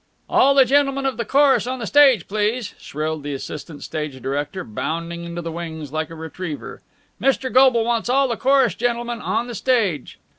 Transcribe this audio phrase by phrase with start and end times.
[0.27, 4.63] "All the gentlemen of the chorus on the stage, please!" shrilled the assistant stage director,
[4.63, 6.81] bounding into the wings like a retriever.
[7.21, 7.53] "Mr.
[7.53, 10.17] Goble wants all the chorus gentlemen on the stage!"